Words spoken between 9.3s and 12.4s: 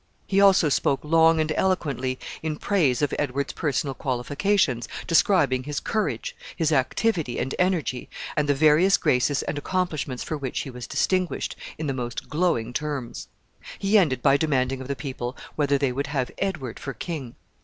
and accomplishments for which he was distinguished, in the most